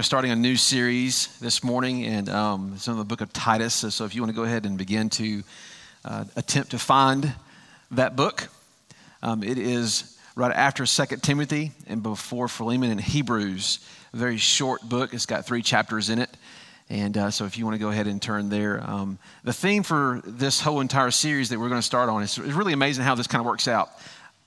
[0.00, 3.74] are starting a new series this morning, and um, it's in the book of Titus.
[3.74, 5.42] So, so if you want to go ahead and begin to
[6.06, 7.34] uh, attempt to find
[7.90, 8.48] that book,
[9.22, 13.86] um, it is right after Second Timothy and before Philemon and Hebrews.
[14.14, 15.12] A very short book.
[15.12, 16.30] It's got three chapters in it.
[16.88, 19.82] And uh, so, if you want to go ahead and turn there, um, the theme
[19.82, 23.04] for this whole entire series that we're going to start on is it's really amazing
[23.04, 23.90] how this kind of works out.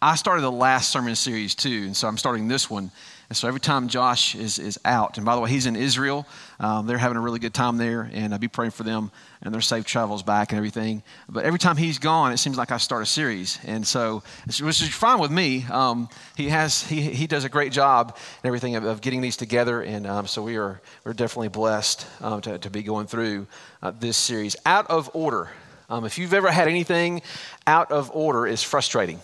[0.02, 2.90] I started the last sermon series too, and so I'm starting this one.
[3.34, 6.28] And so every time Josh is, is out, and by the way, he's in Israel,
[6.60, 9.10] um, they're having a really good time there, and I'll be praying for them
[9.42, 11.02] and their safe travels back and everything.
[11.28, 14.84] But every time he's gone, it seems like I start a series, and so which
[14.84, 15.66] is fine with me.
[15.72, 19.36] Um, he has he, he does a great job and everything of, of getting these
[19.36, 23.48] together, and um, so we are we're definitely blessed um, to, to be going through
[23.82, 24.56] uh, this series.
[24.64, 25.50] Out of order.
[25.90, 27.24] Um, if you've ever had anything
[27.66, 29.22] out of order, is frustrating.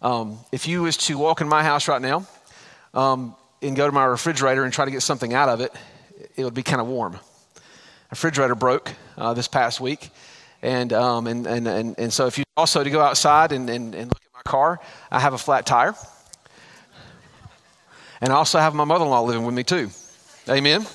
[0.00, 2.26] Um, if you was to walk in my house right now
[2.94, 5.72] um, and go to my refrigerator and try to get something out of it,
[6.36, 7.14] it would be kind of warm.
[7.14, 7.20] A
[8.10, 10.10] refrigerator broke uh, this past week.
[10.62, 13.94] And, um, and, and, and, and, so if you also to go outside and, and,
[13.94, 15.94] and look at my car, I have a flat tire.
[18.22, 19.90] And I also have my mother-in-law living with me too.
[20.48, 20.86] Amen.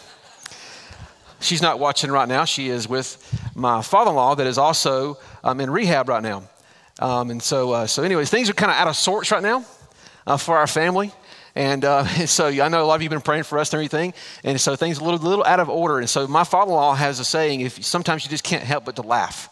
[1.39, 2.45] She's not watching right now.
[2.45, 3.23] She is with
[3.53, 6.43] my father-in-law that is also um, in rehab right now.
[6.99, 9.65] Um, and so, uh, so anyways, things are kind of out of sorts right now
[10.25, 11.11] uh, for our family.
[11.59, 13.79] And uh, so I know a lot of you have been praying for us and
[13.79, 14.13] everything.
[14.45, 15.99] And so things a little, little out of order.
[15.99, 19.01] And so my father-in-law has a saying, if sometimes you just can't help but to
[19.01, 19.49] laugh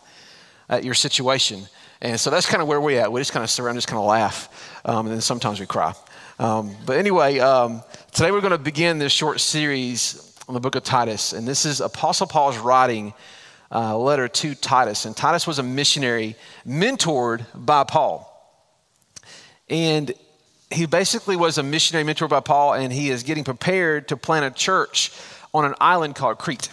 [0.69, 1.63] at your situation.
[1.99, 3.11] And so that's kind of where we're at.
[3.11, 4.79] We just kind of surround, just kind of laugh.
[4.85, 5.93] Um, and then sometimes we cry.
[6.39, 7.83] Um, but anyway, um,
[8.13, 11.33] today we're going to begin this short series on the book of Titus.
[11.33, 13.13] And this is Apostle Paul's writing
[13.69, 15.03] uh, letter to Titus.
[15.03, 18.33] And Titus was a missionary mentored by Paul.
[19.67, 20.13] And
[20.69, 24.45] he basically was a missionary mentor by Paul, and he is getting prepared to plant
[24.45, 25.11] a church
[25.53, 26.69] on an island called Crete.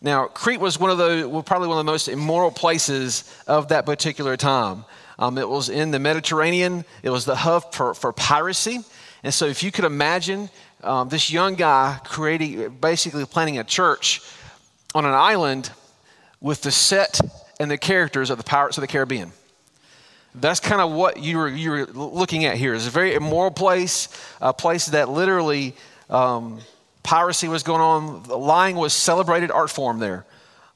[0.00, 3.68] Now, Crete was one of the, well, probably one of the most immoral places of
[3.68, 4.84] that particular time.
[5.18, 8.78] Um, it was in the Mediterranean, it was the hub for, for piracy.
[9.24, 10.48] And so, if you could imagine
[10.82, 14.22] um, this young guy creating, basically planting a church
[14.94, 15.70] on an island
[16.40, 17.20] with the set
[17.58, 19.32] and the characters of the Pirates of the Caribbean.
[20.34, 22.74] That's kind of what you were, you were looking at here.
[22.74, 24.08] It's a very immoral place,
[24.40, 25.74] a place that literally
[26.10, 26.60] um,
[27.02, 28.22] piracy was going on.
[28.24, 30.26] Lying was celebrated art form there.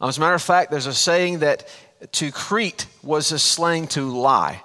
[0.01, 1.69] Um, as a matter of fact, there's a saying that
[2.13, 4.63] to Crete was a slang to lie.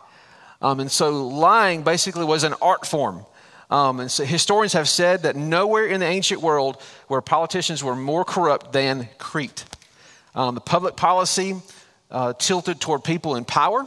[0.62, 3.26] Um, and so lying basically was an art form.
[3.70, 7.96] Um, and so historians have said that nowhere in the ancient world where politicians were
[7.96, 9.66] more corrupt than Crete.
[10.34, 11.56] Um, the public policy
[12.10, 13.86] uh, tilted toward people in power.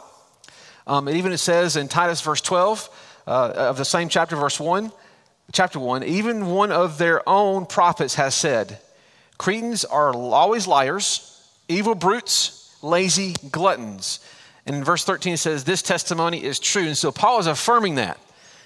[0.90, 4.58] Um, it even it says in Titus verse 12 uh, of the same chapter, verse
[4.58, 4.90] 1,
[5.52, 8.80] chapter 1, even one of their own prophets has said,
[9.38, 14.18] Cretans are always liars, evil brutes, lazy gluttons.
[14.66, 16.88] And in verse 13 it says, This testimony is true.
[16.88, 18.18] And so Paul is affirming that.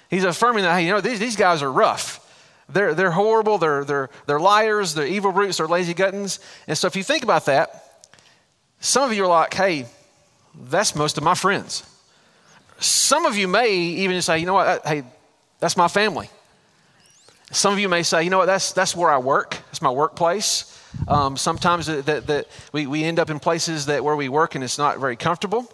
[0.09, 2.21] He's affirming that, hey, you know, these, these guys are rough.
[2.67, 6.39] They're, they're horrible, they're, they're, they're liars, they're evil brutes, they're lazy gluttons.
[6.67, 8.09] And so if you think about that,
[8.79, 9.85] some of you are like, hey,
[10.55, 11.83] that's most of my friends.
[12.79, 15.03] Some of you may even say, you know what, hey,
[15.59, 16.29] that's my family.
[17.51, 19.91] Some of you may say, you know what, that's, that's where I work, that's my
[19.91, 20.71] workplace.
[21.07, 24.55] Um, sometimes that, that, that we, we end up in places that where we work
[24.55, 25.71] and it's not very comfortable.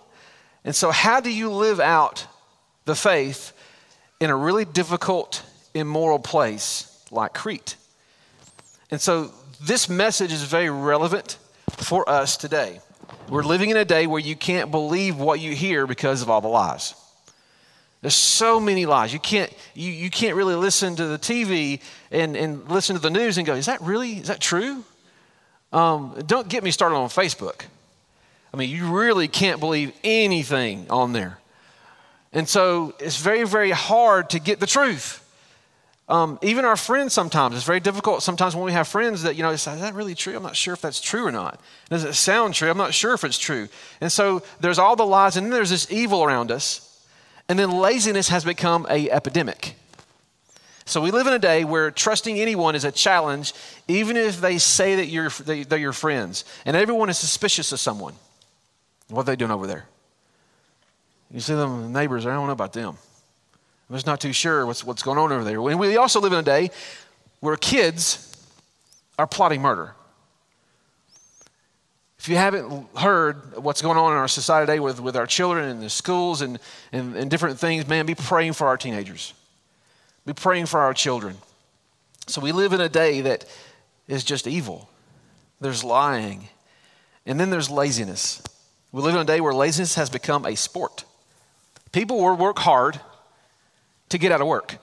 [0.64, 2.26] And so, how do you live out
[2.86, 3.54] the faith
[4.20, 7.76] in a really difficult immoral place like Crete.
[8.90, 9.32] And so
[9.62, 11.38] this message is very relevant
[11.78, 12.80] for us today.
[13.30, 16.42] We're living in a day where you can't believe what you hear because of all
[16.42, 16.96] the lies.
[18.02, 19.14] There's so many lies.
[19.14, 23.12] You can't, you, you can't really listen to the TV and, and listen to the
[23.12, 24.84] news and go, is that really, is that true?
[25.72, 27.66] Um, don't get me started on Facebook.
[28.54, 31.38] I mean, you really can't believe anything on there.
[32.34, 35.21] And so it's very, very hard to get the truth.
[36.12, 39.44] Um, even our friends sometimes, it's very difficult sometimes when we have friends that, you
[39.44, 40.36] know, is that really true?
[40.36, 41.58] I'm not sure if that's true or not.
[41.90, 42.70] Does it sound true?
[42.70, 43.70] I'm not sure if it's true.
[44.02, 47.02] And so there's all the lies, and then there's this evil around us.
[47.48, 49.76] And then laziness has become a epidemic.
[50.84, 53.54] So we live in a day where trusting anyone is a challenge,
[53.88, 56.44] even if they say that you're, they're your friends.
[56.66, 58.16] And everyone is suspicious of someone.
[59.08, 59.86] What are they doing over there?
[61.34, 62.98] You see them neighbors, I don't know about them.
[63.92, 65.60] I'm just not too sure what's, what's going on over there.
[65.70, 66.72] And we also live in a day
[67.42, 68.34] where kids
[69.20, 69.96] are plotting murder.
[72.18, 75.68] If you haven't heard what's going on in our society today with, with our children
[75.68, 76.58] and the schools and,
[76.94, 79.34] and, and different things, man, be praying for our teenagers.
[80.26, 81.36] Be praying for our children.
[82.28, 83.44] So we live in a day that
[84.08, 84.90] is just evil.
[85.60, 86.48] There's lying.
[87.26, 88.42] And then there's laziness.
[88.94, 91.04] We live in a day where laziness has become a sport.
[91.92, 93.02] People will work hard
[94.12, 94.78] to get out of work.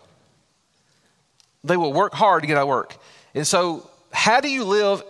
[1.65, 2.97] They will work hard to get out of work.
[3.35, 5.03] And so, how do you live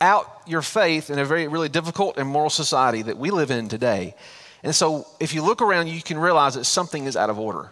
[0.00, 3.68] out your faith in a very, really difficult and moral society that we live in
[3.68, 4.14] today?
[4.62, 7.70] And so, if you look around, you can realize that something is out of order.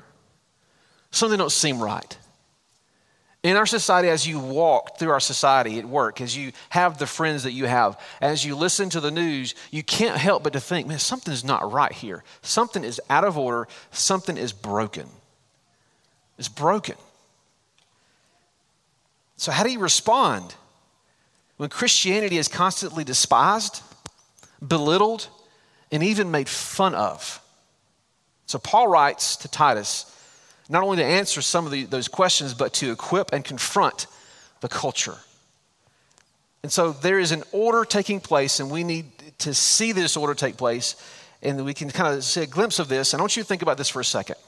[1.11, 2.19] Something don't seem right.
[3.43, 7.07] In our society, as you walk through our society at work, as you have the
[7.07, 10.61] friends that you have, as you listen to the news, you can't help but to
[10.61, 12.23] think, man, something's not right here.
[12.43, 13.67] Something is out of order.
[13.91, 15.09] Something is broken.
[16.43, 16.97] It's broken.
[19.37, 20.57] So, how do you respond
[21.57, 23.81] when Christianity is constantly despised,
[24.67, 25.29] belittled,
[25.93, 27.41] and even made fun of?
[28.47, 30.07] So, Paul writes to Titus
[30.69, 34.09] not only to answer some of the, those questions, but to equip and confront
[34.63, 35.19] the culture.
[36.65, 39.07] And so there is an order taking place, and we need
[39.39, 40.97] to see this order take place,
[41.41, 43.13] and we can kind of see a glimpse of this.
[43.13, 44.39] And I want you to think about this for a second.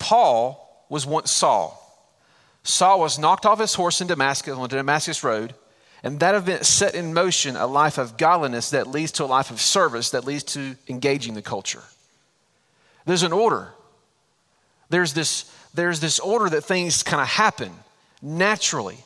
[0.00, 1.76] Paul was once Saul.
[2.64, 5.54] Saul was knocked off his horse in Damascus on the Damascus Road,
[6.02, 9.50] and that event set in motion a life of godliness that leads to a life
[9.50, 11.82] of service that leads to engaging the culture.
[13.06, 13.68] There's an order.
[14.88, 17.72] There's this, there's this order that things kind of happen
[18.20, 18.98] naturally.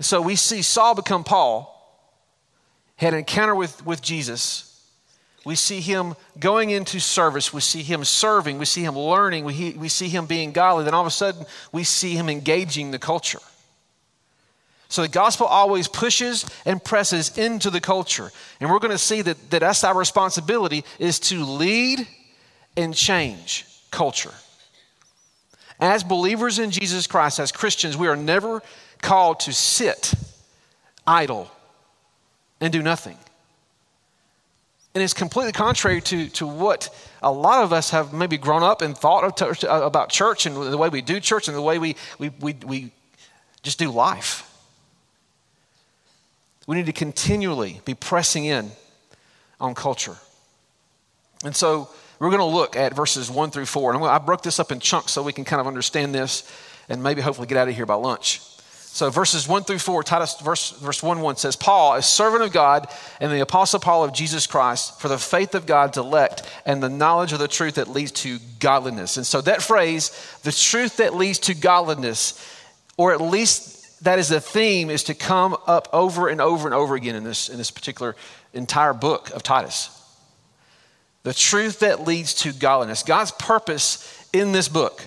[0.00, 1.76] So we see Saul become Paul,
[2.96, 4.69] had an encounter with, with Jesus.
[5.44, 7.52] We see him going into service.
[7.52, 8.58] We see him serving.
[8.58, 9.44] We see him learning.
[9.44, 10.84] We, we see him being godly.
[10.84, 13.40] Then all of a sudden, we see him engaging the culture.
[14.88, 18.30] So the gospel always pushes and presses into the culture.
[18.60, 22.06] And we're going to see that, that that's our responsibility is to lead
[22.76, 24.34] and change culture.
[25.78, 28.62] As believers in Jesus Christ, as Christians, we are never
[29.00, 30.12] called to sit
[31.06, 31.50] idle
[32.60, 33.16] and do nothing.
[34.94, 38.82] And it's completely contrary to, to what a lot of us have maybe grown up
[38.82, 41.78] and thought of, uh, about church and the way we do church and the way
[41.78, 42.90] we, we, we, we
[43.62, 44.46] just do life.
[46.66, 48.70] We need to continually be pressing in
[49.60, 50.16] on culture.
[51.44, 51.88] And so
[52.18, 53.94] we're going to look at verses 1 through 4.
[53.94, 56.50] And I broke this up in chunks so we can kind of understand this
[56.88, 58.40] and maybe hopefully get out of here by lunch.
[58.92, 62.52] So verses 1 through 4, Titus verse, verse 1 1 says, Paul, a servant of
[62.52, 62.88] God
[63.20, 66.88] and the apostle Paul of Jesus Christ, for the faith of God's elect and the
[66.88, 69.16] knowledge of the truth that leads to godliness.
[69.16, 70.10] And so that phrase,
[70.42, 72.44] the truth that leads to godliness,
[72.96, 76.74] or at least that is the theme, is to come up over and over and
[76.74, 78.16] over again in this, in this particular
[78.52, 79.96] entire book of Titus
[81.22, 83.02] the truth that leads to godliness.
[83.02, 85.04] God's purpose in this book,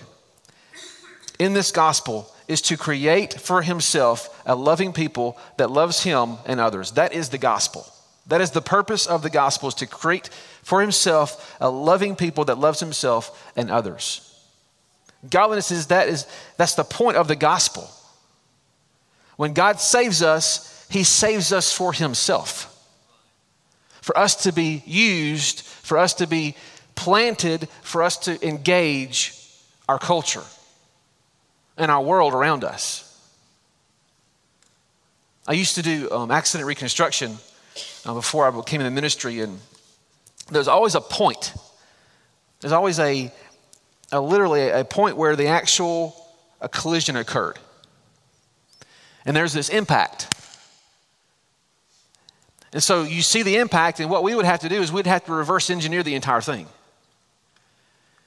[1.38, 6.60] in this gospel, is to create for himself a loving people that loves him and
[6.60, 6.92] others.
[6.92, 7.86] That is the gospel.
[8.26, 10.28] That is the purpose of the gospel is to create
[10.62, 14.30] for himself a loving people that loves himself and others.
[15.28, 17.88] Godliness is that is that's the point of the gospel.
[19.36, 22.70] When God saves us, he saves us for himself.
[24.00, 26.56] For us to be used for us to be
[26.94, 29.38] planted, for us to engage
[29.86, 30.42] our culture
[31.76, 33.10] and our world around us.
[35.46, 37.36] I used to do um, accident reconstruction
[38.06, 39.58] uh, before I came in the ministry, and
[40.50, 41.52] there's always a point.
[42.60, 43.30] There's always a,
[44.10, 46.16] a literally a point where the actual
[46.60, 47.58] a collision occurred.
[49.26, 50.34] And there's this impact.
[52.72, 55.06] And so you see the impact, and what we would have to do is we'd
[55.06, 56.66] have to reverse engineer the entire thing.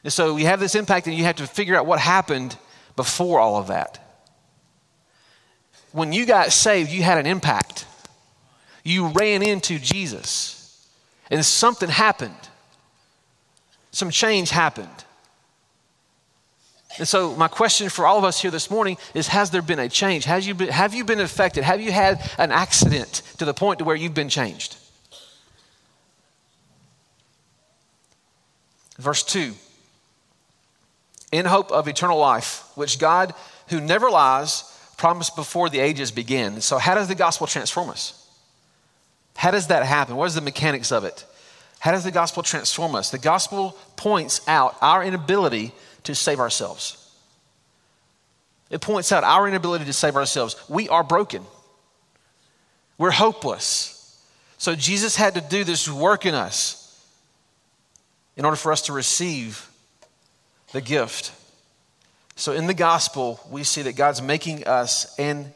[0.03, 2.55] And so you have this impact, and you have to figure out what happened
[2.97, 4.03] before all of that.
[5.93, 7.85] When you got saved, you had an impact.
[8.83, 10.85] You ran into Jesus,
[11.29, 12.35] and something happened.
[13.91, 14.89] Some change happened.
[16.97, 19.79] And so, my question for all of us here this morning is Has there been
[19.79, 20.25] a change?
[20.25, 21.63] Has you been, have you been affected?
[21.63, 24.77] Have you had an accident to the point to where you've been changed?
[28.97, 29.53] Verse 2
[31.31, 33.33] In hope of eternal life, which God,
[33.67, 34.63] who never lies,
[34.97, 36.61] promised before the ages began.
[36.61, 38.27] So, how does the gospel transform us?
[39.35, 40.15] How does that happen?
[40.15, 41.25] What is the mechanics of it?
[41.79, 43.11] How does the gospel transform us?
[43.11, 47.03] The gospel points out our inability to save ourselves.
[48.69, 50.55] It points out our inability to save ourselves.
[50.67, 51.43] We are broken,
[52.97, 53.93] we're hopeless.
[54.59, 56.83] So Jesus had to do this work in us
[58.35, 59.69] in order for us to receive
[60.71, 61.31] the gift
[62.35, 65.51] So in the gospel, we see that God's making us and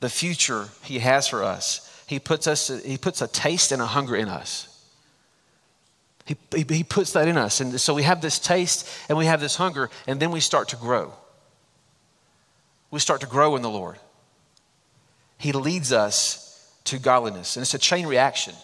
[0.00, 1.88] the future He has for us.
[2.06, 4.68] He puts, us, he puts a taste and a hunger in us.
[6.26, 7.60] He, he, he puts that in us.
[7.60, 10.68] And so we have this taste and we have this hunger, and then we start
[10.68, 11.12] to grow.
[12.90, 13.96] We start to grow in the Lord.
[15.38, 18.54] He leads us to godliness, and it's a chain reaction.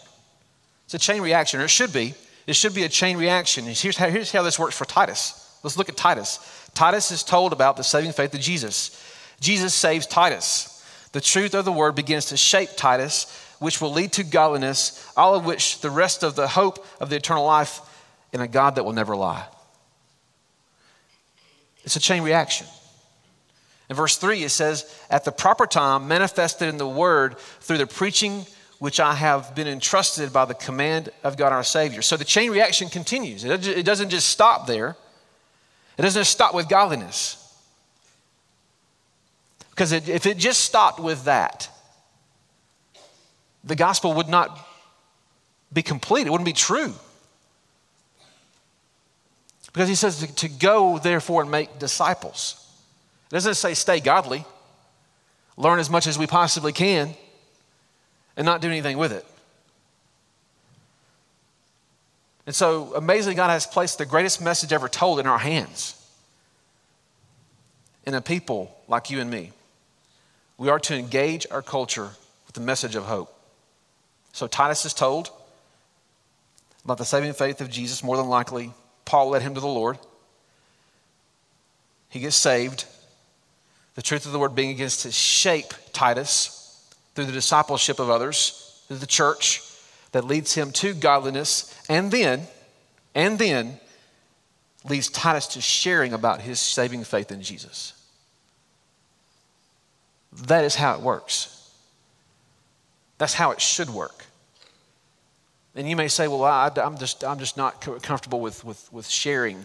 [0.84, 2.14] It's a chain reaction, or it should be.
[2.46, 3.64] It should be a chain reaction.
[3.64, 5.44] Here's how, here's how this works for Titus.
[5.62, 6.38] Let's look at Titus.
[6.74, 9.02] Titus is told about the saving faith of Jesus.
[9.40, 10.74] Jesus saves Titus.
[11.12, 13.26] The truth of the word begins to shape Titus,
[13.58, 17.16] which will lead to godliness, all of which the rest of the hope of the
[17.16, 17.80] eternal life
[18.32, 19.46] in a God that will never lie.
[21.84, 22.66] It's a chain reaction.
[23.88, 27.86] In verse 3, it says, At the proper time, manifested in the word through the
[27.86, 28.44] preaching
[28.78, 32.02] which I have been entrusted by the command of God our Savior.
[32.02, 33.44] So the chain reaction continues.
[33.44, 34.96] It doesn't just stop there,
[35.98, 37.34] it doesn't stop with godliness.
[39.70, 41.68] Because if it just stopped with that,
[43.64, 44.58] the gospel would not
[45.72, 46.94] be complete, it wouldn't be true.
[49.66, 52.64] Because he says to, to go, therefore, and make disciples.
[53.30, 54.44] It doesn't say stay godly,
[55.56, 57.14] learn as much as we possibly can,
[58.36, 59.26] and not do anything with it.
[62.48, 65.94] And so, amazingly, God has placed the greatest message ever told in our hands
[68.06, 69.52] in a people like you and me
[70.56, 72.08] we are to engage our culture
[72.46, 73.38] with the message of hope.
[74.32, 75.30] So Titus is told
[76.86, 78.72] about the saving faith of Jesus, more than likely.
[79.04, 79.98] Paul led him to the Lord.
[82.08, 82.86] He gets saved.
[83.94, 86.82] The truth of the word being against to shape Titus
[87.14, 89.67] through the discipleship of others, through the church
[90.12, 92.42] that leads him to godliness, and then,
[93.14, 93.78] and then
[94.88, 97.92] leads Titus to sharing about his saving faith in Jesus.
[100.46, 101.54] That is how it works.
[103.18, 104.24] That's how it should work.
[105.74, 109.06] And you may say, well, I, am just, I'm just not comfortable with, with, with
[109.06, 109.64] sharing.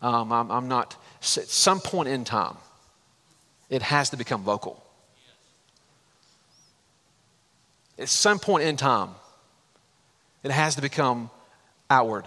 [0.00, 2.56] Um, I'm, I'm not, at some point in time,
[3.68, 4.82] it has to become vocal.
[7.98, 9.10] At some point in time,
[10.42, 11.30] it has to become
[11.88, 12.24] outward.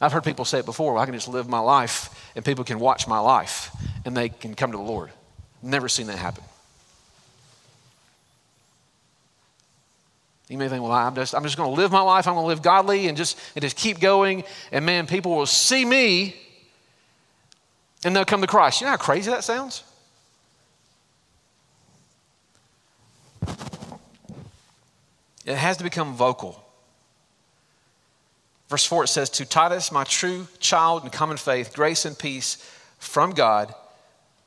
[0.00, 2.64] I've heard people say it before well, I can just live my life and people
[2.64, 3.70] can watch my life
[4.04, 5.10] and they can come to the Lord.
[5.62, 6.44] Never seen that happen.
[10.48, 12.28] You may think, well, I'm just, I'm just going to live my life.
[12.28, 14.44] I'm going to live godly and just, and just keep going.
[14.72, 16.36] And man, people will see me
[18.04, 18.80] and they'll come to Christ.
[18.80, 19.82] You know how crazy that sounds?
[25.46, 26.63] It has to become vocal.
[28.68, 32.56] Verse 4 it says, To Titus, my true child in common faith, grace and peace
[32.98, 33.74] from God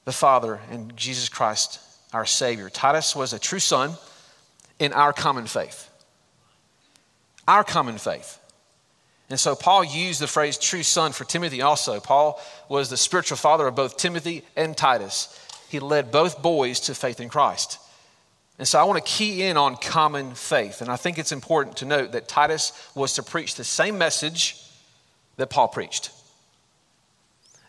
[0.06, 1.80] the Father and Jesus Christ
[2.14, 2.70] our Savior.
[2.70, 3.94] Titus was a true son
[4.80, 5.90] in our common faith.
[7.48, 8.40] Our common faith.
[9.30, 12.00] And so Paul used the phrase true son for Timothy also.
[12.00, 15.38] Paul was the spiritual father of both Timothy and Titus.
[15.70, 17.80] He led both boys to faith in Christ.
[18.60, 20.82] And so I want to key in on common faith.
[20.82, 24.64] And I think it's important to note that Titus was to preach the same message
[25.38, 26.12] that Paul preached.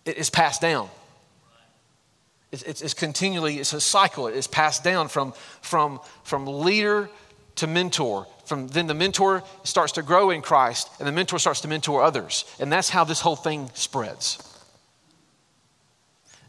[0.05, 0.89] It is passed down.
[2.51, 4.27] It's, it's, it's, continually, it's a cycle.
[4.27, 7.11] It's passed down from, from, from leader
[7.57, 8.27] to mentor.
[8.47, 12.03] From then the mentor starts to grow in Christ, and the mentor starts to mentor
[12.03, 12.47] others.
[12.59, 14.39] And that's how this whole thing spreads.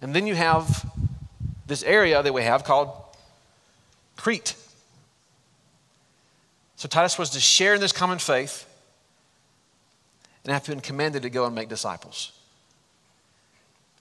[0.02, 0.90] And then you have
[1.68, 2.90] this area that we have called
[4.20, 4.54] Crete.
[6.76, 8.66] So Titus was to share in this common faith
[10.44, 12.34] and have been commanded to go and make disciples.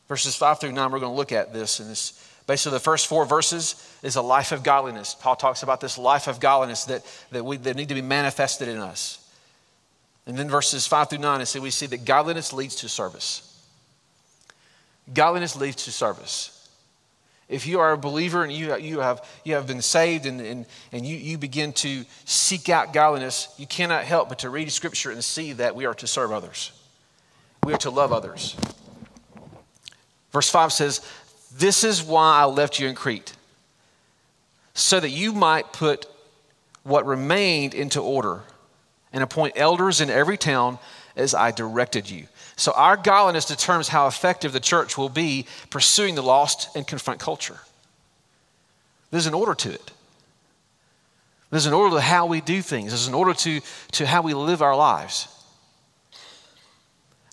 [0.08, 1.78] Verses 5 through 9, we're going to look at this.
[1.78, 5.14] And this, basically, the first four verses is a life of godliness.
[5.14, 8.66] Paul talks about this life of godliness that, that, we, that need to be manifested
[8.66, 9.24] in us.
[10.26, 13.44] And then verses 5 through 9, see, we see that godliness leads to service.
[15.12, 16.57] Godliness leads to service.
[17.48, 20.66] If you are a believer and you, you, have, you have been saved and, and,
[20.92, 25.10] and you, you begin to seek out godliness, you cannot help but to read Scripture
[25.10, 26.72] and see that we are to serve others.
[27.64, 28.54] We are to love others.
[30.30, 31.00] Verse 5 says,
[31.56, 33.34] This is why I left you in Crete,
[34.74, 36.06] so that you might put
[36.82, 38.42] what remained into order
[39.12, 40.78] and appoint elders in every town
[41.16, 42.26] as I directed you.
[42.58, 47.20] So, our godliness determines how effective the church will be pursuing the lost and confront
[47.20, 47.60] culture.
[49.12, 49.92] There's an order to it.
[51.50, 52.90] There's an order to how we do things.
[52.90, 53.60] There's an order to,
[53.92, 55.28] to how we live our lives.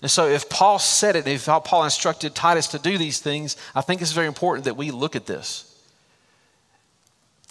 [0.00, 3.80] And so, if Paul said it, if Paul instructed Titus to do these things, I
[3.80, 5.76] think it's very important that we look at this.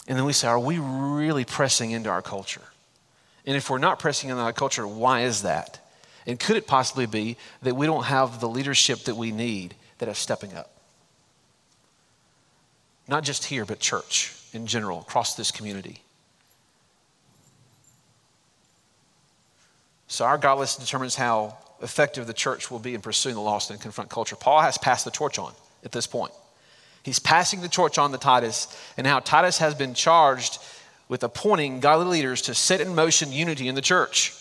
[0.08, 2.62] And then we say, are we really pressing into our culture?
[3.44, 5.85] And if we're not pressing into our culture, why is that?
[6.26, 10.08] And could it possibly be that we don't have the leadership that we need that
[10.08, 10.70] is stepping up?
[13.08, 16.00] Not just here, but church in general, across this community.
[20.08, 23.80] So our godless determines how effective the church will be in pursuing the lost and
[23.80, 24.34] confront culture.
[24.34, 25.52] Paul has passed the torch on
[25.84, 26.32] at this point.
[27.02, 28.66] He's passing the torch on to Titus,
[28.96, 30.58] and how Titus has been charged
[31.08, 34.34] with appointing godly leaders to set in motion unity in the church.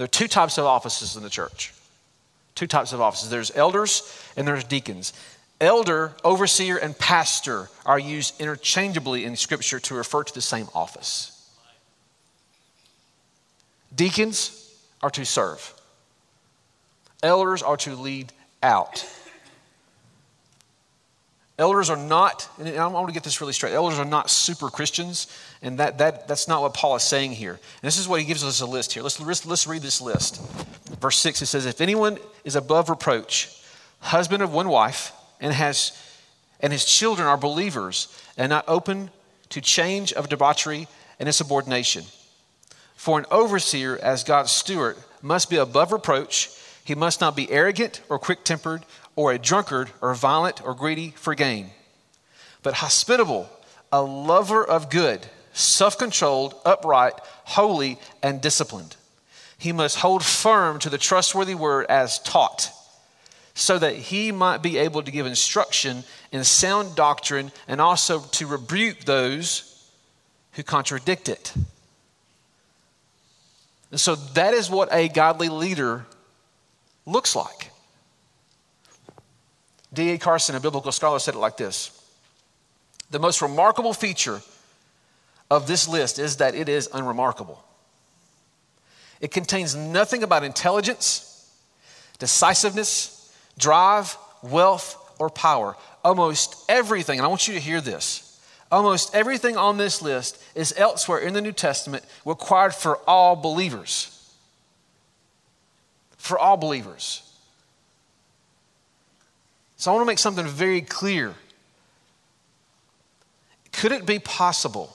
[0.00, 1.74] There are two types of offices in the church.
[2.54, 5.12] Two types of offices there's elders and there's deacons.
[5.60, 11.50] Elder, overseer, and pastor are used interchangeably in Scripture to refer to the same office.
[13.94, 15.74] Deacons are to serve,
[17.22, 19.06] elders are to lead out.
[21.60, 24.70] Elders are not, and I want to get this really straight, elders are not super
[24.70, 25.26] Christians,
[25.60, 27.52] and that, that, that's not what Paul is saying here.
[27.52, 29.02] And this is what he gives us a list here.
[29.02, 30.40] Let's, let's, let's read this list.
[31.02, 33.54] Verse 6, it says, If anyone is above reproach,
[33.98, 35.92] husband of one wife, and, has,
[36.60, 39.10] and his children are believers, and not open
[39.50, 40.88] to change of debauchery
[41.18, 42.04] and insubordination.
[42.96, 46.48] For an overseer, as God's steward, must be above reproach.
[46.84, 48.86] He must not be arrogant or quick tempered
[49.20, 51.68] or a drunkard or violent or greedy for gain,
[52.62, 53.50] but hospitable,
[53.92, 57.12] a lover of good, self controlled, upright,
[57.44, 58.96] holy, and disciplined.
[59.58, 62.70] He must hold firm to the trustworthy word as taught,
[63.52, 68.46] so that he might be able to give instruction in sound doctrine and also to
[68.46, 69.86] rebuke those
[70.52, 71.52] who contradict it.
[73.90, 76.06] And so that is what a godly leader
[77.04, 77.69] looks like.
[79.92, 80.18] D.A.
[80.18, 81.90] Carson, a biblical scholar, said it like this
[83.10, 84.40] The most remarkable feature
[85.50, 87.62] of this list is that it is unremarkable.
[89.20, 91.50] It contains nothing about intelligence,
[92.18, 95.76] decisiveness, drive, wealth, or power.
[96.02, 98.30] Almost everything, and I want you to hear this
[98.70, 104.16] almost everything on this list is elsewhere in the New Testament required for all believers.
[106.16, 107.22] For all believers.
[109.80, 111.34] So I want to make something very clear.
[113.72, 114.94] Could it be possible?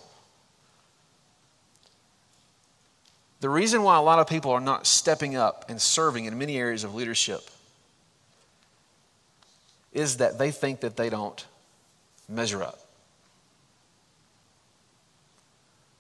[3.40, 6.60] The reason why a lot of people are not stepping up and serving in many
[6.60, 7.50] areas of leadership
[9.92, 11.44] is that they think that they don't
[12.30, 12.80] measure up.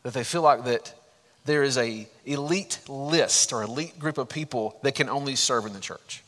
[0.04, 0.93] That they feel like that
[1.45, 5.74] there is a elite list or elite group of people that can only serve in
[5.74, 6.21] the church.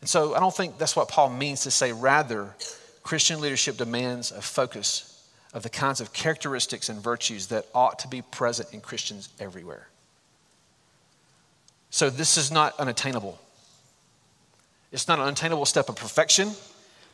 [0.00, 1.92] And so I don't think that's what Paul means to say.
[1.92, 2.54] Rather,
[3.02, 5.06] Christian leadership demands a focus
[5.52, 9.88] of the kinds of characteristics and virtues that ought to be present in Christians everywhere.
[11.90, 13.38] So this is not unattainable.
[14.92, 16.52] It's not an unattainable step of perfection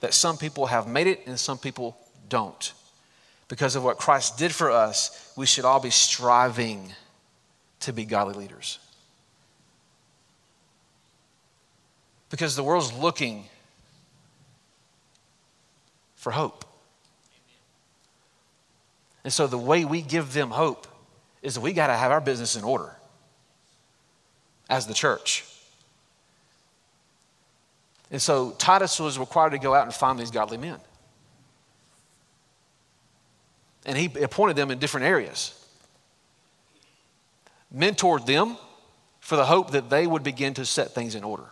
[0.00, 1.96] that some people have made it and some people
[2.28, 2.72] don't.
[3.48, 6.92] Because of what Christ did for us, we should all be striving
[7.80, 8.78] to be godly leaders.
[12.30, 13.44] Because the world's looking
[16.16, 16.64] for hope.
[19.24, 20.86] And so the way we give them hope
[21.42, 22.94] is that we got to have our business in order
[24.68, 25.44] as the church.
[28.10, 30.78] And so Titus was required to go out and find these godly men.
[33.84, 35.54] And he appointed them in different areas,
[37.74, 38.56] mentored them
[39.20, 41.50] for the hope that they would begin to set things in order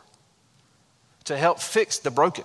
[1.25, 2.45] to help fix the broken,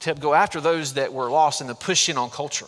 [0.00, 2.66] to help go after those that were lost and to push in on culture.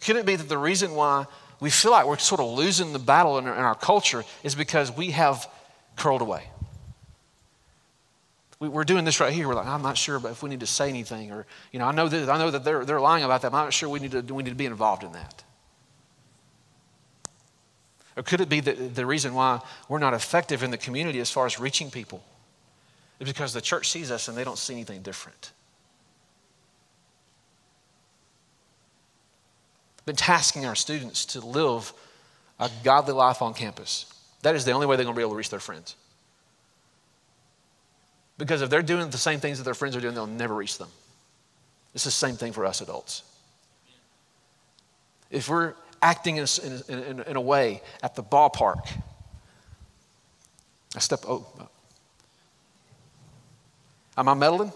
[0.00, 1.26] Could it be that the reason why
[1.60, 4.54] we feel like we're sort of losing the battle in our, in our culture is
[4.54, 5.48] because we have
[5.96, 6.44] curled away?
[8.60, 9.48] We, are doing this right here.
[9.48, 11.86] We're like, I'm not sure but if we need to say anything, or you know,
[11.86, 13.48] I know that I know that they're they're lying about that.
[13.48, 15.43] I'm not sure we need to we need to be involved in that.
[18.16, 21.30] Or could it be that the reason why we're not effective in the community as
[21.30, 22.24] far as reaching people
[23.18, 25.52] is because the church sees us and they don't see anything different?
[30.06, 31.92] Been tasking our students to live
[32.60, 34.06] a godly life on campus.
[34.42, 35.96] That is the only way they're going to be able to reach their friends.
[38.36, 40.76] Because if they're doing the same things that their friends are doing, they'll never reach
[40.78, 40.88] them.
[41.94, 43.22] It's the same thing for us adults.
[45.30, 46.46] if we're acting in,
[46.88, 48.86] in, in, in a way at the ballpark,
[50.94, 51.64] I step, oh, uh,
[54.16, 54.72] am I meddling?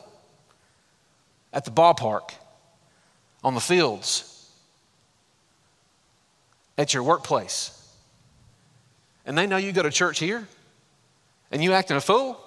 [1.52, 2.32] At the ballpark,
[3.44, 4.50] on the fields,
[6.76, 7.74] at your workplace.
[9.26, 10.48] And they know you go to church here
[11.50, 12.40] and you acting a fool.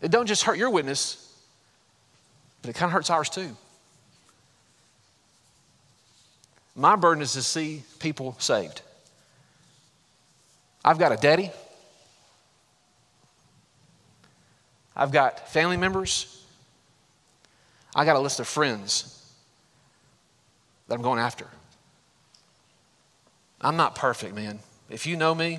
[0.00, 1.36] It don't just hurt your witness,
[2.62, 3.56] but it kind of hurts ours too.
[6.78, 8.82] My burden is to see people saved.
[10.84, 11.50] I've got a daddy.
[14.94, 16.44] I've got family members.
[17.96, 19.28] I got a list of friends
[20.86, 21.48] that I'm going after.
[23.60, 24.60] I'm not perfect, man.
[24.88, 25.58] If you know me,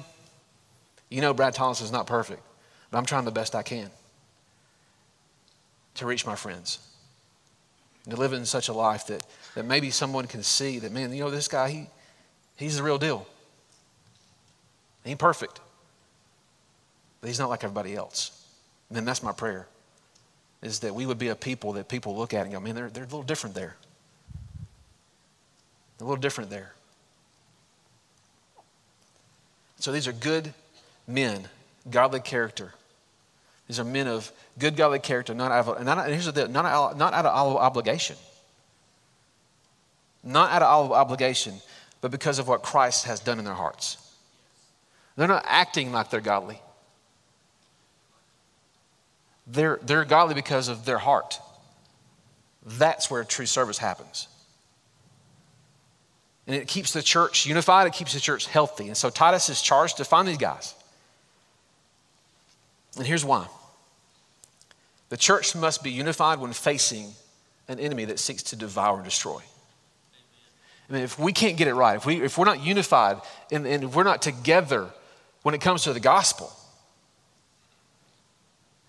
[1.09, 2.41] you know Brad Tollison is not perfect,
[2.91, 3.91] but I'm trying the best I can
[5.95, 6.79] to reach my friends
[8.05, 9.21] and to live in such a life that,
[9.55, 11.87] that maybe someone can see that, man, you know, this guy, he,
[12.55, 13.25] he's the real deal.
[15.03, 15.59] He ain't perfect,
[17.21, 18.45] but he's not like everybody else.
[18.89, 19.67] And then that's my prayer,
[20.61, 22.89] is that we would be a people that people look at and go, man, they're,
[22.89, 23.75] they're a little different there.
[25.97, 26.73] They're a little different there.
[29.79, 30.53] So these are good
[31.07, 31.47] men,
[31.89, 32.73] godly character.
[33.67, 36.97] These are men of good godly character, not out of, not, here's the not, out,
[36.97, 38.17] not out of obligation.
[40.23, 41.55] Not out of obligation,
[42.01, 43.97] but because of what Christ has done in their hearts.
[45.15, 46.61] They're not acting like they're godly.
[49.47, 51.39] They're, they're godly because of their heart.
[52.65, 54.27] That's where true service happens.
[56.47, 58.87] And it keeps the church unified, it keeps the church healthy.
[58.87, 60.73] And so Titus is charged to find these guys.
[62.97, 63.47] And here's why
[65.09, 67.13] the church must be unified when facing
[67.67, 69.41] an enemy that seeks to devour and destroy.
[70.89, 73.17] I mean, if we can't get it right, if, we, if we're not unified
[73.51, 74.87] and, and if we're not together
[75.43, 76.51] when it comes to the gospel,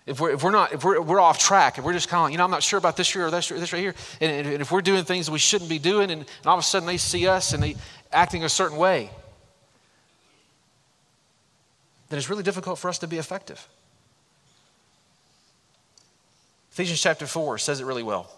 [0.07, 2.31] if we're, if we're not, if we're, we're off track, if we're just kind of,
[2.31, 4.61] you know, I'm not sure about this year or this, this right here, and, and
[4.61, 6.97] if we're doing things we shouldn't be doing, and, and all of a sudden they
[6.97, 7.75] see us and they
[8.11, 9.11] acting a certain way,
[12.09, 13.65] then it's really difficult for us to be effective.
[16.71, 18.29] Ephesians chapter 4 says it really well.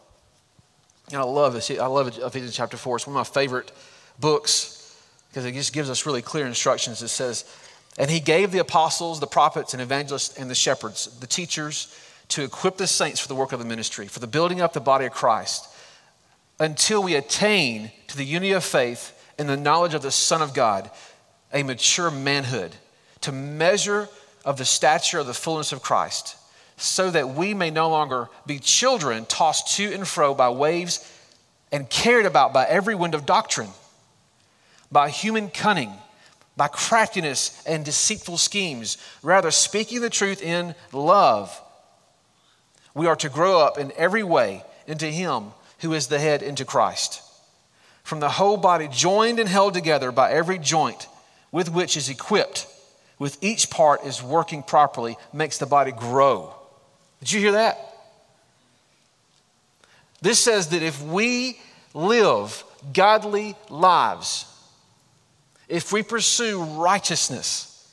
[1.09, 1.69] And I love this.
[1.71, 2.97] I love Ephesians chapter 4.
[2.97, 3.71] It's one of my favorite
[4.19, 4.79] books
[5.29, 7.01] because it just gives us really clear instructions.
[7.01, 7.45] It says,
[7.97, 11.97] And he gave the apostles, the prophets, and evangelists, and the shepherds, the teachers,
[12.29, 14.79] to equip the saints for the work of the ministry, for the building up the
[14.79, 15.67] body of Christ,
[16.59, 20.53] until we attain to the unity of faith and the knowledge of the Son of
[20.53, 20.89] God,
[21.51, 22.75] a mature manhood,
[23.21, 24.07] to measure
[24.45, 26.37] of the stature of the fullness of Christ
[26.77, 31.09] so that we may no longer be children tossed to and fro by waves
[31.71, 33.69] and carried about by every wind of doctrine,
[34.91, 35.91] by human cunning,
[36.55, 38.97] by craftiness and deceitful schemes.
[39.21, 41.59] Rather, speaking the truth in love,
[42.93, 45.45] we are to grow up in every way into Him
[45.79, 47.21] who is the head, into Christ.
[48.03, 51.07] From the whole body, joined and held together by every joint
[51.51, 52.67] with which is equipped,
[53.17, 56.53] with each part is working properly, makes the body grow
[57.23, 57.79] did you hear that?
[60.21, 61.57] This says that if we
[61.93, 64.45] live godly lives,
[65.69, 67.89] if we pursue righteousness,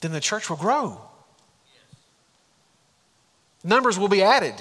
[0.00, 1.00] then the church will grow.
[3.62, 4.54] Numbers will be added.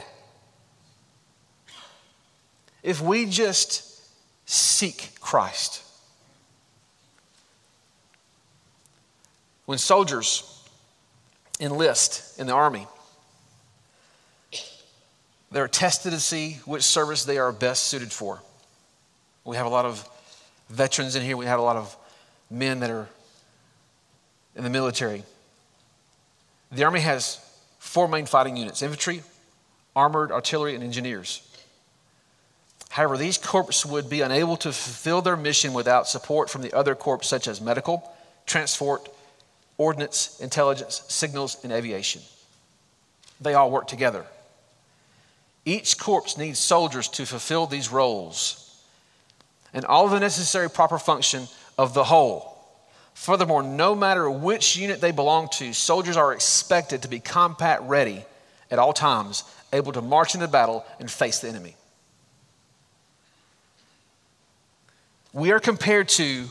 [2.84, 4.00] If we just
[4.46, 5.84] seek Christ.
[9.66, 10.44] When soldiers
[11.60, 12.88] enlist in the army,
[15.52, 18.42] they're tested to see which service they are best suited for.
[19.46, 20.08] We have a lot of
[20.70, 21.96] veterans in here, we have a lot of
[22.50, 23.08] men that are
[24.56, 25.24] in the military.
[26.72, 27.40] The Army has
[27.80, 29.22] four main fighting units infantry,
[29.96, 31.48] armored artillery, and engineers.
[32.90, 36.96] However, these corps would be unable to fulfill their mission without support from the other
[36.96, 38.12] corps, such as medical,
[38.46, 39.10] transport,
[39.78, 42.22] ordnance, intelligence, signals, and aviation.
[43.42, 44.26] They all work together.
[45.66, 48.60] Each corps needs soldiers to fulfill these roles
[49.74, 52.54] and all the necessary proper function of the whole.
[53.14, 58.26] Furthermore, no matter which unit they belong to, soldiers are expected to be combat ready
[58.70, 61.76] at all times, able to march into battle and face the enemy.
[65.32, 66.46] We are compared to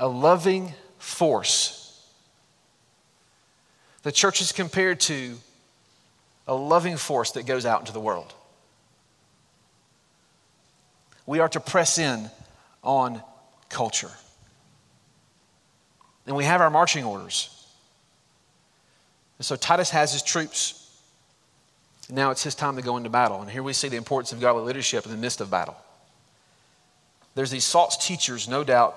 [0.00, 1.80] a loving force
[4.02, 5.36] The church is compared to
[6.46, 8.32] a loving force that goes out into the world.
[11.26, 12.30] We are to press in
[12.82, 13.22] on
[13.68, 14.10] culture.
[16.26, 17.56] And we have our marching orders.
[19.38, 20.76] And so Titus has his troops.
[22.08, 23.42] Now it's his time to go into battle.
[23.42, 25.76] And here we see the importance of godly leadership in the midst of battle.
[27.34, 28.96] There's these false teachers, no doubt,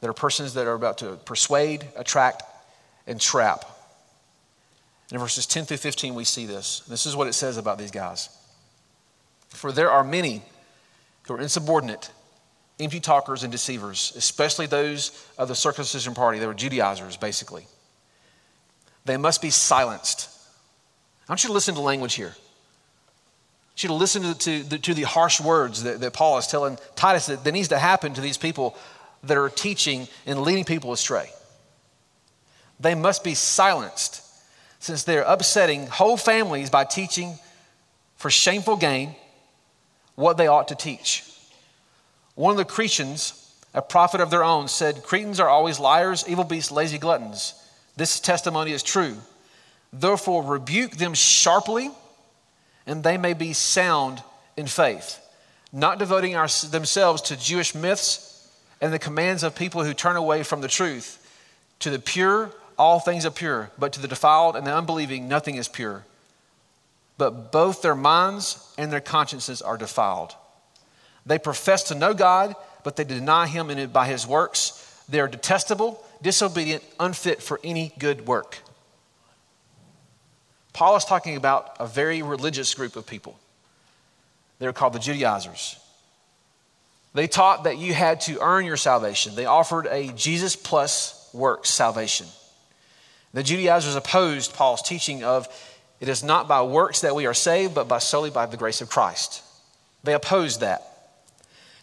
[0.00, 2.42] that are persons that are about to persuade, attract,
[3.06, 3.64] and trap.
[5.10, 6.80] In verses 10 through 15, we see this.
[6.80, 8.28] This is what it says about these guys.
[9.48, 10.42] For there are many
[11.26, 12.10] who are insubordinate,
[12.78, 16.38] empty talkers, and deceivers, especially those of the circumcision party.
[16.38, 17.66] They were Judaizers, basically.
[19.04, 20.28] They must be silenced.
[21.26, 22.34] I want you to listen to language here.
[22.34, 26.46] I want you to listen to, to, to the harsh words that, that Paul is
[26.46, 28.76] telling Titus that, that needs to happen to these people
[29.24, 31.30] that are teaching and leading people astray.
[32.80, 34.22] They must be silenced
[34.78, 37.38] since they're upsetting whole families by teaching
[38.16, 39.14] for shameful gain
[40.14, 41.24] what they ought to teach.
[42.34, 46.44] One of the Cretans, a prophet of their own, said, Cretans are always liars, evil
[46.44, 47.54] beasts, lazy gluttons.
[47.96, 49.16] This testimony is true.
[49.92, 51.90] Therefore, rebuke them sharply,
[52.86, 54.22] and they may be sound
[54.56, 55.18] in faith,
[55.72, 58.27] not devoting our, themselves to Jewish myths
[58.80, 61.24] and the commands of people who turn away from the truth.
[61.80, 65.56] To the pure, all things are pure, but to the defiled and the unbelieving, nothing
[65.56, 66.04] is pure.
[67.16, 70.34] But both their minds and their consciences are defiled.
[71.26, 75.02] They profess to know God, but they deny Him in by His works.
[75.08, 78.58] They are detestable, disobedient, unfit for any good work.
[80.72, 83.38] Paul is talking about a very religious group of people.
[84.60, 85.76] They're called the Judaizers.
[87.18, 89.34] They taught that you had to earn your salvation.
[89.34, 92.28] They offered a Jesus plus works salvation.
[93.34, 95.48] The Judaizers opposed Paul's teaching of
[95.98, 98.80] it is not by works that we are saved, but by solely by the grace
[98.80, 99.42] of Christ.
[100.04, 100.84] They opposed that.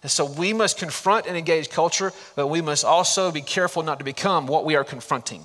[0.03, 3.99] And so we must confront and engage culture, but we must also be careful not
[3.99, 5.43] to become what we are confronting.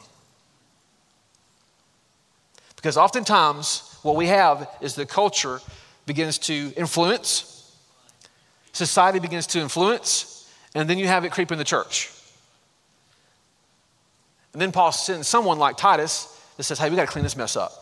[2.77, 5.61] Because oftentimes, what we have is the culture
[6.07, 7.50] begins to influence,
[8.73, 12.11] society begins to influence, and then you have it creep in the church.
[14.53, 17.37] And then Paul sends someone like Titus that says, hey, we got to clean this
[17.37, 17.73] mess up.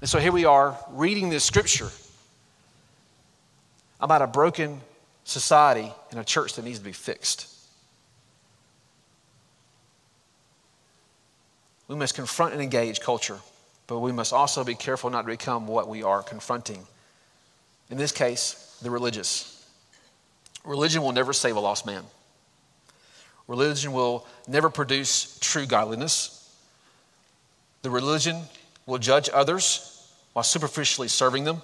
[0.00, 1.90] And so here we are reading this scripture
[4.00, 4.80] about a broken
[5.24, 7.48] society and a church that needs to be fixed.
[11.86, 13.38] We must confront and engage culture,
[13.86, 16.84] but we must also be careful not to become what we are confronting.
[17.90, 19.66] In this case, the religious.
[20.64, 22.04] Religion will never save a lost man.
[23.48, 26.38] Religion will never produce true godliness.
[27.82, 28.42] The religion
[28.86, 31.62] will judge others while superficially serving them.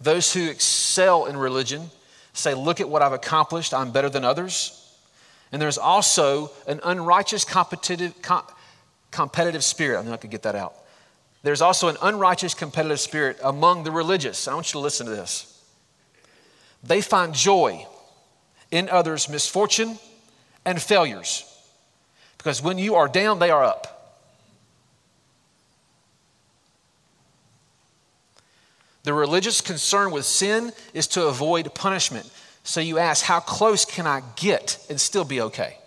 [0.00, 1.90] Those who excel in religion
[2.32, 4.74] say, Look at what I've accomplished, I'm better than others.
[5.50, 8.14] And there's also an unrighteous competitive,
[9.10, 9.98] competitive spirit.
[9.98, 10.74] I know I could get that out.
[11.42, 14.48] There's also an unrighteous competitive spirit among the religious.
[14.48, 15.62] I want you to listen to this.
[16.82, 17.86] They find joy
[18.70, 19.98] in others' misfortune
[20.64, 21.44] and failures.
[22.36, 23.94] Because when you are down, they are up.
[29.04, 32.30] The religious concern with sin is to avoid punishment.
[32.62, 35.77] So you ask, how close can I get and still be okay?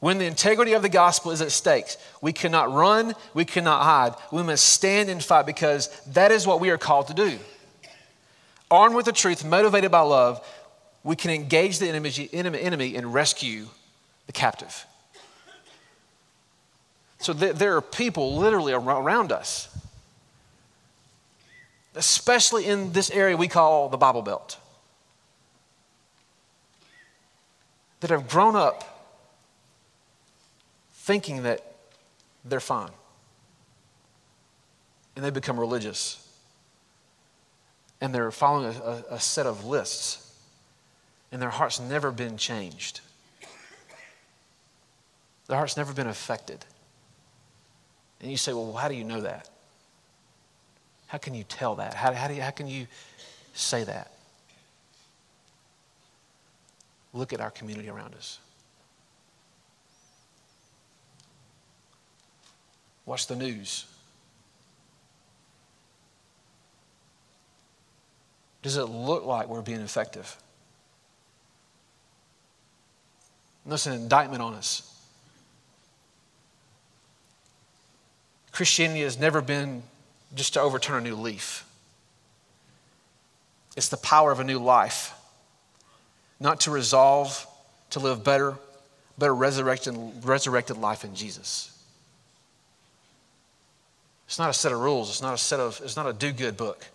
[0.00, 4.14] When the integrity of the gospel is at stake, we cannot run, we cannot hide.
[4.32, 7.38] We must stand and fight because that is what we are called to do.
[8.70, 10.44] Armed with the truth, motivated by love,
[11.04, 13.66] we can engage the enemy, and rescue
[14.26, 14.86] the captive.
[17.18, 19.68] So there are people literally around us,
[21.94, 24.56] especially in this area we call the Bible Belt,
[28.00, 28.86] that have grown up
[31.10, 31.60] thinking that
[32.44, 32.92] they're fine.
[35.16, 36.24] And they become religious.
[38.00, 40.32] And they're following a, a, set of lists.
[41.32, 43.00] And their heart's never been changed.
[45.48, 46.64] Their heart's never been affected.
[48.20, 49.50] And you say, well, how do you know that?
[51.08, 51.94] How can you tell that?
[51.94, 52.86] How, how, do you, how can you
[53.52, 54.12] say that?
[57.12, 58.38] Look at our community around us.
[63.10, 63.86] Watch the news.
[68.62, 70.36] Does it look like we're being effective?
[73.64, 74.86] And that's an indictment on us.
[78.52, 79.82] Christianity has never been
[80.36, 81.66] just to overturn a new leaf.
[83.76, 85.12] It's the power of a new life,
[86.38, 87.44] not to resolve
[87.90, 88.54] to live better,
[89.18, 91.76] but a resurrected, resurrected life in Jesus.
[94.30, 95.10] It's not a set of rules.
[95.10, 96.86] It's not a set of, it's not a do good book.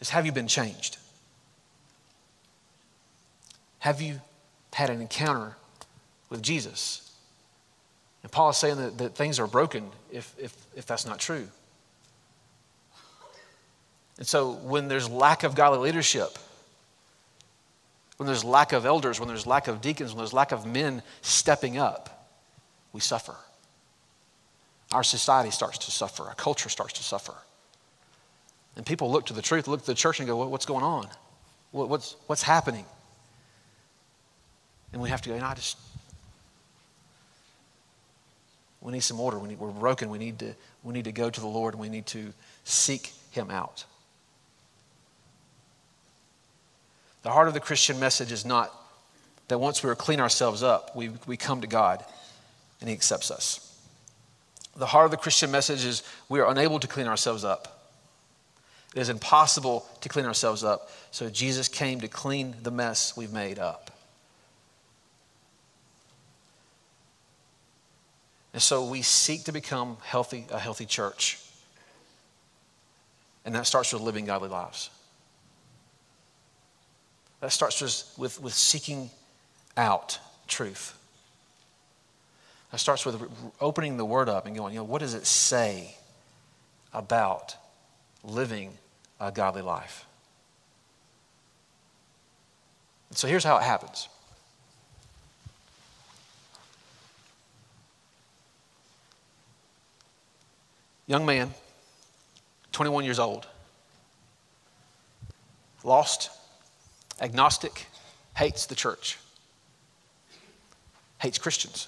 [0.00, 0.98] It's have you been changed?
[3.80, 4.20] Have you
[4.72, 5.56] had an encounter
[6.30, 7.10] with Jesus?
[8.22, 11.48] And Paul is saying that, that things are broken if, if, if that's not true.
[14.18, 16.38] And so when there's lack of godly leadership,
[18.16, 21.02] when there's lack of elders, when there's lack of deacons, when there's lack of men
[21.20, 22.28] stepping up,
[22.92, 23.34] we suffer.
[24.92, 27.34] Our society starts to suffer, our culture starts to suffer.
[28.76, 31.08] And people look to the truth, look to the church and go, what's going on?
[31.72, 32.84] What's, what's happening?
[34.92, 35.78] And we have to go, know, I just,
[38.80, 39.38] we need some order.
[39.38, 40.10] We need, we're broken.
[40.10, 42.32] We need, to, we need to go to the Lord and we need to
[42.64, 43.84] seek Him out.
[47.22, 48.72] The heart of the Christian message is not
[49.48, 52.04] that once we clean ourselves up, we, we come to God
[52.80, 53.65] and He accepts us.
[54.76, 57.76] The heart of the Christian message is we are unable to clean ourselves up.
[58.94, 60.90] It is impossible to clean ourselves up.
[61.10, 63.90] So Jesus came to clean the mess we've made up.
[68.52, 71.38] And so we seek to become healthy, a healthy church.
[73.44, 74.88] And that starts with living godly lives.
[77.40, 79.10] That starts with, with, with seeking
[79.76, 80.95] out truth.
[82.72, 83.22] That starts with
[83.60, 85.94] opening the word up and going, you know, what does it say
[86.92, 87.56] about
[88.24, 88.72] living
[89.20, 90.04] a godly life?
[93.12, 94.08] So here's how it happens.
[101.06, 101.54] Young man,
[102.72, 103.46] 21 years old,
[105.84, 106.30] lost,
[107.20, 107.86] agnostic,
[108.36, 109.18] hates the church,
[111.20, 111.86] hates Christians,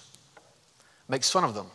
[1.09, 1.67] makes fun of them.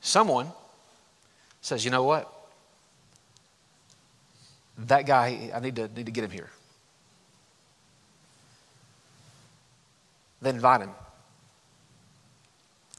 [0.00, 0.48] Someone
[1.60, 2.32] says, you know what?
[4.78, 6.50] That guy, I need to, need to get him here.
[10.40, 10.90] They invite him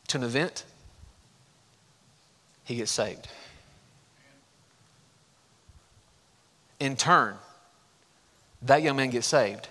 [0.07, 0.65] to an event,
[2.65, 3.29] he gets saved.
[6.79, 7.35] In turn,
[8.61, 9.69] that young man gets saved,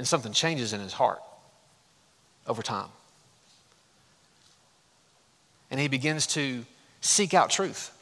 [0.00, 1.20] and something changes in his heart
[2.46, 2.88] over time.
[5.70, 6.64] And he begins to
[7.02, 7.92] seek out truth.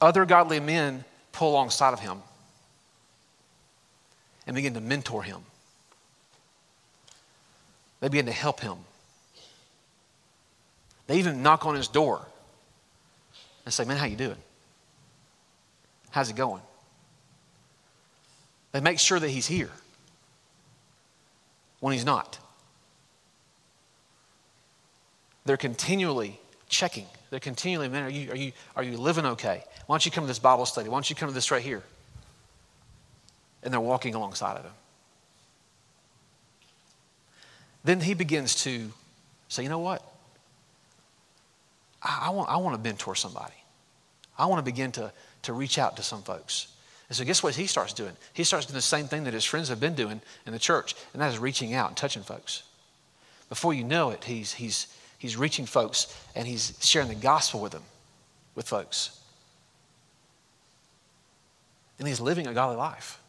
[0.00, 2.20] Other godly men pull alongside of him
[4.44, 5.42] and begin to mentor him
[8.00, 8.78] they begin to help him.
[11.06, 12.26] They even knock on his door
[13.64, 14.36] and say, Man, how you doing?
[16.10, 16.60] How's it going?
[18.74, 19.70] They make sure that he's here
[21.78, 22.40] when he's not.
[25.44, 27.06] They're continually checking.
[27.30, 29.62] They're continually, man, are you, are you, are you living okay?
[29.86, 30.88] Why don't you come to this Bible study?
[30.88, 31.84] Why don't you come to this right here?
[33.62, 34.72] And they're walking alongside of him.
[37.84, 38.90] Then he begins to
[39.48, 40.02] say, you know what?
[42.02, 43.54] I, I, want, I want to mentor somebody.
[44.36, 46.73] I want to begin to, to reach out to some folks.
[47.14, 48.10] And so, guess what he starts doing?
[48.32, 50.96] He starts doing the same thing that his friends have been doing in the church,
[51.12, 52.64] and that is reaching out and touching folks.
[53.48, 57.70] Before you know it, he's, he's, he's reaching folks and he's sharing the gospel with
[57.70, 57.84] them,
[58.56, 59.16] with folks.
[62.00, 63.20] And he's living a godly life.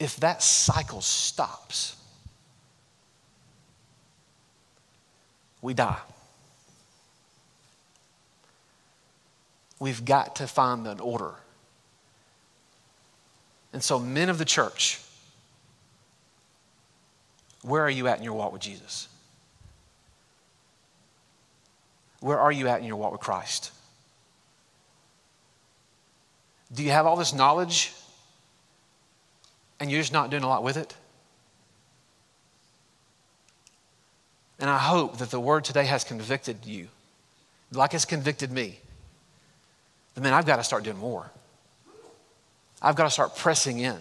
[0.00, 1.96] if that cycle stops,
[5.60, 6.00] we die.
[9.78, 11.34] We've got to find an order.
[13.72, 15.00] And so, men of the church,
[17.62, 19.08] where are you at in your walk with Jesus?
[22.20, 23.72] Where are you at in your walk with Christ?
[26.72, 27.92] Do you have all this knowledge
[29.78, 30.94] and you're just not doing a lot with it?
[34.58, 36.88] And I hope that the word today has convicted you,
[37.72, 38.78] like it's convicted me.
[40.14, 41.30] But man, I've got to start doing more.
[42.80, 43.96] I've got to start pressing in.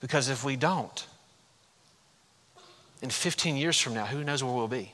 [0.00, 1.06] Because if we don't,
[3.02, 4.92] in 15 years from now, who knows where we'll be?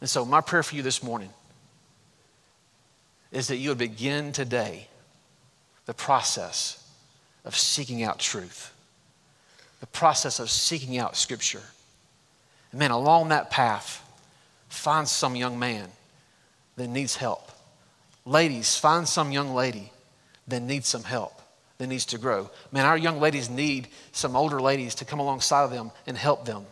[0.00, 1.30] And so, my prayer for you this morning
[3.30, 4.88] is that you would begin today
[5.86, 6.78] the process
[7.44, 8.72] of seeking out truth,
[9.80, 11.62] the process of seeking out Scripture.
[12.70, 14.01] And man, along that path,
[14.72, 15.88] find some young man
[16.76, 17.52] that needs help.
[18.24, 19.92] Ladies, find some young lady
[20.48, 21.40] that needs some help,
[21.78, 22.50] that needs to grow.
[22.72, 26.46] Man, our young ladies need some older ladies to come alongside of them and help
[26.46, 26.64] them.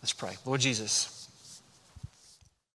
[0.00, 0.36] Let's pray.
[0.44, 1.21] Lord Jesus.